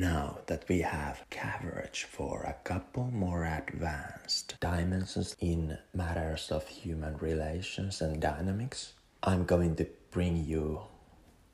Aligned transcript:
Now 0.00 0.38
that 0.46 0.64
we 0.66 0.80
have 0.80 1.26
coverage 1.28 2.04
for 2.04 2.44
a 2.44 2.56
couple 2.64 3.10
more 3.10 3.44
advanced 3.44 4.58
dimensions 4.58 5.36
in 5.40 5.76
matters 5.92 6.50
of 6.50 6.66
human 6.66 7.18
relations 7.18 8.00
and 8.00 8.18
dynamics, 8.18 8.94
I'm 9.22 9.44
going 9.44 9.76
to 9.76 9.86
bring 10.10 10.42
you 10.42 10.80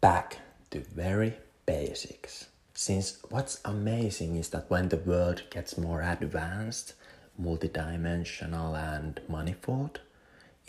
back 0.01 0.39
to 0.71 0.79
very 0.79 1.35
basics. 1.67 2.47
Since 2.73 3.19
what's 3.31 3.61
amazing 3.65 4.37
is 4.37 4.51
that 4.51 4.71
when 4.71 4.91
the 4.91 4.99
world 4.99 5.43
gets 5.51 5.77
more 5.77 6.03
advanced, 6.03 6.95
multidimensional, 7.43 8.79
and 8.79 9.21
manifold 9.29 9.99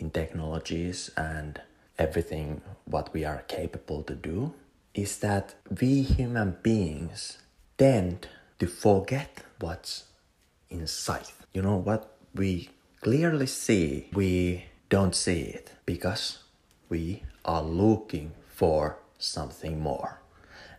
in 0.00 0.10
technologies 0.10 1.12
and 1.16 1.60
everything 1.96 2.60
what 2.86 3.14
we 3.14 3.24
are 3.24 3.44
capable 3.46 4.02
to 4.02 4.16
do, 4.16 4.52
is 4.94 5.18
that 5.20 5.54
we 5.80 6.02
human 6.02 6.56
beings 6.64 7.38
tend 7.78 8.28
to 8.58 8.66
forget 8.66 9.42
what's 9.60 10.04
inside. 10.68 11.28
You 11.54 11.62
know 11.62 11.76
what 11.76 12.16
we 12.34 12.70
clearly 13.00 13.46
see, 13.46 14.08
we 14.12 14.64
don't 14.88 15.14
see 15.14 15.40
it 15.40 15.72
because 15.86 16.38
we 16.88 17.22
are 17.44 17.62
looking 17.62 18.32
for 18.48 18.98
something 19.18 19.80
more. 19.80 20.20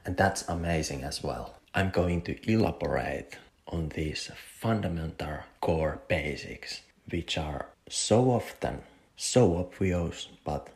And 0.06 0.18
that's 0.18 0.48
amazing 0.48 1.04
as 1.04 1.24
well. 1.24 1.56
I'm 1.74 1.90
going 1.90 2.22
to 2.24 2.52
elaborate 2.52 3.38
on 3.68 3.90
these 3.90 4.32
fundamental 4.60 5.40
core 5.62 6.02
basics, 6.08 6.82
which 7.10 7.38
are 7.38 7.68
so 7.88 8.32
often 8.32 8.82
so 9.20 9.58
obvious 9.58 10.30
but 10.46 10.70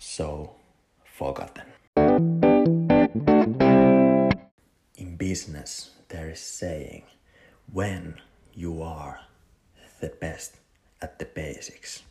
so 0.00 0.56
forgotten. 1.04 1.73
Business, 5.34 5.90
there 6.10 6.30
is 6.30 6.38
saying 6.38 7.02
when 7.72 8.14
you 8.54 8.80
are 8.80 9.18
the 10.00 10.12
best 10.24 10.58
at 11.02 11.18
the 11.18 11.24
basics, 11.24 12.04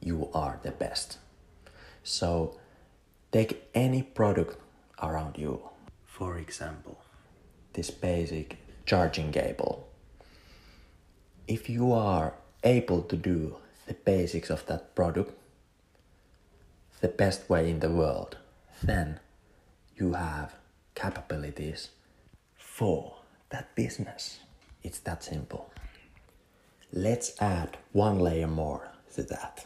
you 0.00 0.30
are 0.32 0.58
the 0.62 0.70
best. 0.70 1.18
So 2.02 2.56
take 3.30 3.68
any 3.74 4.02
product 4.02 4.56
around 5.02 5.36
you. 5.36 5.60
For 6.06 6.38
example, 6.38 6.96
this 7.74 7.90
basic 7.90 8.56
charging 8.86 9.30
cable. 9.30 9.86
If 11.46 11.68
you 11.68 11.92
are 11.92 12.32
able 12.64 13.02
to 13.02 13.16
do 13.16 13.56
the 13.86 13.98
basics 14.12 14.48
of 14.48 14.64
that 14.64 14.94
product 14.94 15.32
the 17.02 17.08
best 17.08 17.50
way 17.50 17.68
in 17.68 17.80
the 17.80 17.90
world, 17.90 18.38
then 18.82 19.20
you 19.98 20.14
have 20.14 20.54
capabilities 21.00 21.90
for 22.56 23.14
that 23.50 23.74
business. 23.74 24.40
It's 24.82 25.00
that 25.00 25.24
simple. 25.24 25.70
Let's 26.92 27.40
add 27.40 27.78
one 27.92 28.18
layer 28.18 28.46
more 28.46 28.90
to 29.14 29.22
that. 29.24 29.64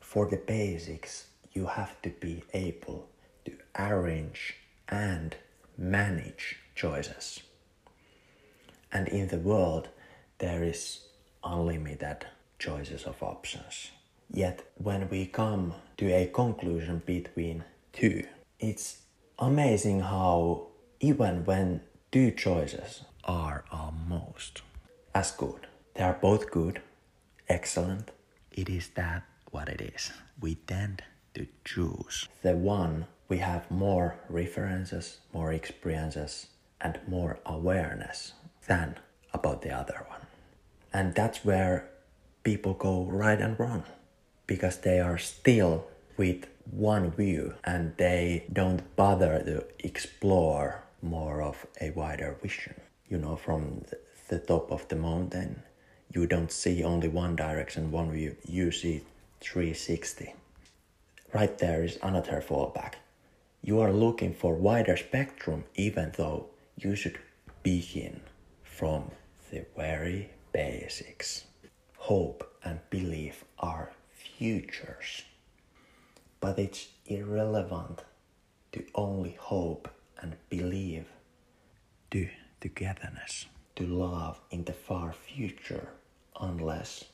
For 0.00 0.26
the 0.26 0.36
basics, 0.36 1.26
you 1.52 1.66
have 1.66 2.00
to 2.02 2.10
be 2.10 2.42
able 2.52 3.08
to 3.44 3.52
arrange 3.78 4.56
and 4.88 5.36
manage 5.78 6.56
choices. 6.74 7.40
And 8.92 9.08
in 9.08 9.28
the 9.28 9.38
world, 9.38 9.88
there 10.38 10.64
is 10.64 11.00
unlimited 11.44 12.26
choices 12.58 13.04
of 13.04 13.22
options. 13.22 13.90
Yet, 14.32 14.62
when 14.74 15.08
we 15.08 15.26
come 15.26 15.74
to 15.98 16.06
a 16.12 16.26
conclusion 16.26 17.02
between 17.06 17.64
two, 17.92 18.24
it's 18.58 19.02
amazing 19.40 20.00
how, 20.00 20.66
even 21.00 21.44
when 21.44 21.80
two 22.12 22.30
choices 22.30 23.04
are 23.24 23.64
almost 23.72 24.62
as 25.14 25.32
good, 25.32 25.66
they 25.94 26.02
are 26.02 26.18
both 26.20 26.50
good, 26.50 26.82
excellent, 27.48 28.10
it 28.52 28.68
is 28.68 28.88
that 28.90 29.22
what 29.50 29.68
it 29.68 29.80
is. 29.80 30.12
We 30.40 30.56
tend 30.56 31.02
to 31.34 31.46
choose 31.64 32.28
the 32.42 32.56
one 32.56 33.06
we 33.28 33.38
have 33.38 33.70
more 33.70 34.16
references, 34.28 35.18
more 35.32 35.52
experiences, 35.52 36.48
and 36.80 36.98
more 37.06 37.38
awareness 37.46 38.32
than 38.66 38.96
about 39.32 39.62
the 39.62 39.70
other 39.70 40.04
one. 40.08 40.20
And 40.92 41.14
that's 41.14 41.44
where 41.44 41.88
people 42.42 42.74
go 42.74 43.04
right 43.04 43.40
and 43.40 43.58
wrong 43.58 43.84
because 44.46 44.78
they 44.78 44.98
are 44.98 45.18
still 45.18 45.86
with 46.16 46.46
one 46.72 47.10
view 47.10 47.54
and 47.64 47.96
they 47.96 48.44
don't 48.52 48.94
bother 48.96 49.42
to 49.44 49.64
explore 49.86 50.82
more 51.02 51.42
of 51.42 51.66
a 51.80 51.90
wider 51.90 52.36
vision. 52.42 52.74
You 53.08 53.18
know, 53.18 53.36
from 53.36 53.84
the 54.28 54.38
top 54.38 54.70
of 54.70 54.86
the 54.88 54.96
mountain, 54.96 55.62
you 56.12 56.26
don't 56.26 56.52
see 56.52 56.82
only 56.84 57.08
one 57.08 57.36
direction, 57.36 57.90
one 57.90 58.12
view, 58.12 58.36
you 58.46 58.70
see 58.70 59.02
360. 59.40 60.34
Right 61.32 61.56
there 61.58 61.84
is 61.84 61.98
another 62.02 62.42
fallback. 62.46 62.94
You 63.62 63.80
are 63.80 63.92
looking 63.92 64.34
for 64.34 64.54
wider 64.54 64.96
spectrum 64.96 65.64
even 65.74 66.12
though 66.16 66.46
you 66.76 66.96
should 66.96 67.18
begin 67.62 68.20
from 68.62 69.10
the 69.50 69.64
very 69.76 70.30
basics. 70.52 71.44
Hope 71.96 72.56
and 72.64 72.80
belief 72.90 73.44
are 73.58 73.90
futures, 74.12 75.22
but 76.40 76.58
it's 76.58 76.88
irrelevant 77.06 78.02
to 78.72 78.84
only 78.94 79.36
hope 79.38 79.88
and 80.20 80.36
believe. 80.48 81.06
To 82.10 82.28
togetherness, 82.60 83.46
to 83.76 83.86
love 83.86 84.40
in 84.50 84.64
the 84.64 84.72
far 84.72 85.12
future, 85.12 85.88
unless, 86.40 87.04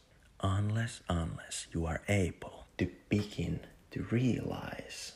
unless, 0.40 1.00
unless 1.08 1.66
you 1.72 1.86
are 1.86 2.02
able. 2.08 2.66
To 2.78 2.88
begin 3.08 3.60
to 3.90 4.02
realize 4.10 5.12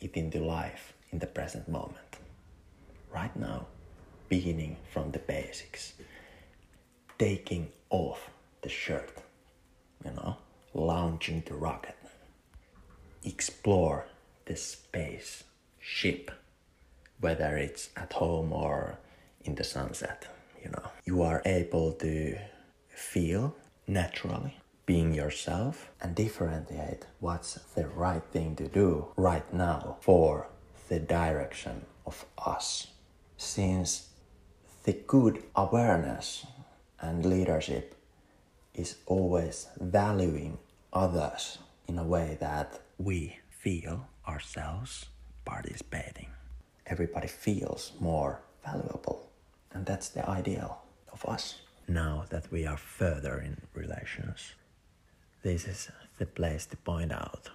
it 0.00 0.16
into 0.16 0.40
life 0.40 0.92
in 1.10 1.18
the 1.18 1.26
present 1.26 1.68
moment. 1.68 2.18
Right 3.12 3.34
now, 3.36 3.66
beginning 4.28 4.76
from 4.92 5.10
the 5.12 5.18
basics, 5.20 5.94
taking 7.18 7.70
off 7.90 8.30
the 8.62 8.68
shirt, 8.68 9.10
you 10.04 10.12
know, 10.12 10.36
launching 10.74 11.42
the 11.46 11.54
rocket, 11.54 11.96
explore 13.24 14.06
the 14.46 14.56
space 14.56 15.44
ship, 15.80 16.30
whether 17.20 17.56
it's 17.56 17.90
at 17.96 18.12
home 18.14 18.52
or 18.52 18.98
in 19.44 19.54
the 19.54 19.64
sunset, 19.64 20.26
you 20.62 20.70
know. 20.70 20.90
You 21.04 21.22
are 21.22 21.42
able 21.44 21.92
to 21.92 22.38
feel 22.88 23.54
naturally 23.86 24.56
being 24.86 25.12
yourself 25.14 25.90
and 26.00 26.14
differentiate 26.14 27.06
what's 27.20 27.54
the 27.74 27.86
right 27.86 28.22
thing 28.32 28.56
to 28.56 28.66
do 28.68 29.08
right 29.16 29.52
now 29.52 29.96
for 30.00 30.48
the 30.88 30.98
direction 30.98 31.84
of 32.06 32.24
us. 32.38 32.88
Since 33.36 34.08
the 34.84 34.94
good 35.06 35.42
awareness 35.54 36.46
and 37.00 37.24
leadership 37.24 37.94
is 38.74 38.96
always 39.06 39.68
valuing 39.78 40.58
others 40.92 41.58
in 41.88 41.98
a 41.98 42.04
way 42.04 42.36
that 42.40 42.80
we 42.98 43.38
feel 43.50 44.06
ourselves 44.26 45.06
participating. 45.44 46.28
Everybody 46.86 47.26
feels 47.28 47.92
more 47.98 48.40
valuable, 48.64 49.30
and 49.72 49.84
that's 49.84 50.10
the 50.10 50.28
ideal 50.28 50.82
of 51.12 51.24
us. 51.24 51.60
Now 51.88 52.24
that 52.28 52.52
we 52.52 52.66
are 52.66 52.76
further 52.76 53.38
in 53.40 53.56
relations, 53.74 54.54
this 55.42 55.66
is 55.66 55.90
the 56.18 56.26
place 56.26 56.66
to 56.66 56.76
point 56.76 57.12
out 57.12 57.50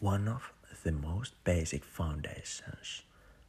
one 0.00 0.28
of 0.28 0.52
the 0.82 0.92
most 0.92 1.32
basic 1.44 1.84
foundations 1.84 3.02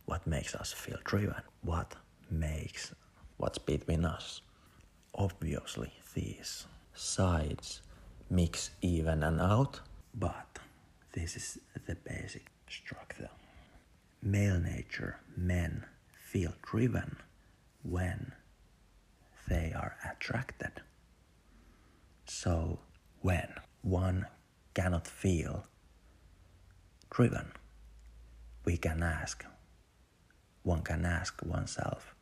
what 0.06 0.26
makes 0.26 0.56
us 0.56 0.72
feel 0.72 0.98
driven, 1.04 1.42
what 1.62 1.96
makes 2.32 2.94
what's 3.38 3.58
between 3.58 4.06
us. 4.06 4.42
Obviously, 5.14 5.92
these 6.14 6.66
sides 6.94 7.82
mix 8.30 8.72
even 8.82 9.24
and 9.24 9.40
out, 9.40 9.82
but 10.14 10.60
this 11.14 11.36
is 11.36 11.58
the 11.86 11.96
basic 11.96 12.48
structure. 12.70 13.30
Male 14.22 14.60
nature, 14.60 15.20
men 15.36 15.86
feel 16.12 16.54
driven 16.62 17.18
when 17.84 18.34
they 19.48 19.72
are 19.74 19.96
attracted. 20.10 20.82
So, 22.26 22.80
when 23.22 23.50
one 23.82 24.28
cannot 24.74 25.08
feel 25.08 25.66
driven, 27.10 27.52
we 28.66 28.78
can 28.78 29.02
ask, 29.02 29.46
one 30.64 30.82
can 30.82 31.06
ask 31.06 31.42
oneself 31.46 32.14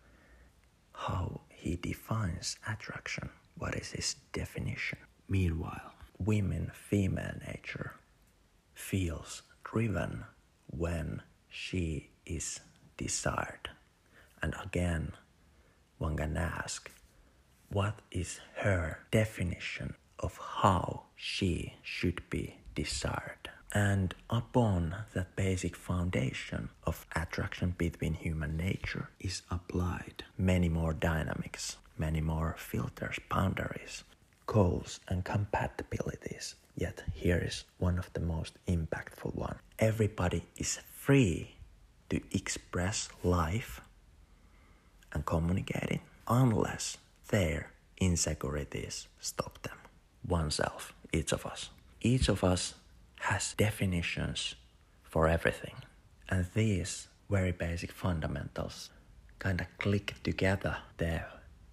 how 0.94 1.42
he 1.50 1.76
defines 1.76 2.58
attraction. 2.68 3.30
What 3.58 3.76
is 3.76 3.92
his 3.92 4.16
definition? 4.32 5.00
Meanwhile, 5.28 5.95
women, 6.18 6.72
female 6.74 7.36
nature 7.48 7.94
feels 8.74 9.42
driven 9.64 10.26
when 10.68 11.22
she 11.50 12.10
is 12.26 12.60
desired. 12.98 13.70
and 14.42 14.54
again, 14.64 15.12
one 15.98 16.16
can 16.18 16.38
ask, 16.38 16.92
what 17.70 18.00
is 18.12 18.40
her 18.58 19.00
definition 19.12 19.96
of 20.20 20.38
how 20.62 21.04
she 21.16 21.74
should 21.82 22.22
be 22.30 22.58
desired? 22.76 23.50
And 23.74 24.14
upon 24.30 24.96
that 25.14 25.36
basic 25.36 25.76
foundation 25.76 26.70
of 26.86 27.06
attraction 27.16 27.74
between 27.78 28.14
human 28.14 28.56
nature 28.56 29.10
is 29.20 29.42
applied 29.50 30.24
many 30.38 30.70
more 30.70 30.94
dynamics, 30.94 31.78
many 31.98 32.22
more 32.22 32.56
filters, 32.58 33.18
boundaries, 33.30 34.04
goals, 34.46 35.00
and 35.08 35.24
compatibilities. 35.24 36.56
Yet 36.76 37.04
here 37.14 37.38
is 37.38 37.64
one 37.78 37.98
of 37.98 38.12
the 38.14 38.20
most 38.20 38.54
impactful 38.68 39.34
one. 39.36 39.58
Everybody 39.80 40.46
is 40.58 40.80
free 40.94 41.56
to 42.10 42.22
express 42.32 43.10
life 43.24 43.82
and 45.14 45.26
communicate 45.26 45.92
it 45.92 46.02
unless 46.28 46.98
their 47.30 47.72
insecurities 47.98 49.08
stop 49.20 49.62
them. 49.62 49.78
Oneself, 50.28 50.94
each 51.14 51.32
of 51.32 51.46
us. 51.46 51.70
Each 52.02 52.30
of 52.30 52.44
us 52.44 52.76
has 53.22 53.54
definitions 53.54 54.56
for 55.04 55.28
everything. 55.28 55.76
And 56.30 56.46
these 56.54 57.08
very 57.30 57.52
basic 57.52 57.92
fundamentals 57.92 58.90
kind 59.40 59.62
of 59.62 59.68
click 59.78 60.16
together 60.24 60.78
the 60.98 61.22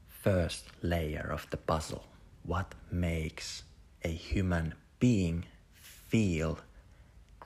first 0.08 0.66
layer 0.82 1.28
of 1.32 1.46
the 1.50 1.56
puzzle. 1.56 2.04
What 2.44 2.74
makes 2.90 3.62
a 4.04 4.08
human 4.08 4.74
being 4.98 5.44
feel 5.74 6.58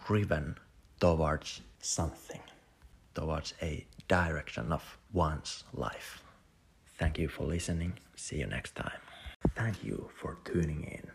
driven 0.07 0.59
towards 1.01 1.61
something, 1.81 2.41
towards 3.15 3.55
a 3.61 3.87
direction 4.09 4.73
of 4.73 4.99
one's 5.13 5.65
life. 5.73 6.23
Thank 6.99 7.19
you 7.19 7.29
for 7.29 7.45
listening. 7.45 7.95
See 8.15 8.39
you 8.39 8.47
next 8.47 8.75
time. 8.75 9.01
Thank 9.55 9.85
you 9.85 10.09
for 10.15 10.39
tuning 10.45 10.85
in. 10.85 11.11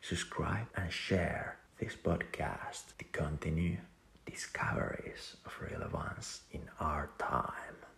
Subscribe 0.00 0.66
and 0.76 0.92
share 0.92 1.58
this 1.78 1.96
podcast 1.96 2.96
to 2.98 3.04
continue 3.12 3.78
discoveries 4.26 5.36
of 5.46 5.52
relevance 5.60 6.42
in 6.52 6.62
our 6.80 7.10
time. 7.18 7.81